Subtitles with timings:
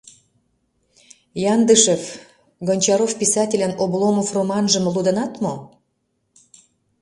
[1.53, 2.01] —Яндышев,
[2.67, 5.53] Гончаров писательын «Обломов» романжым лудынат мо?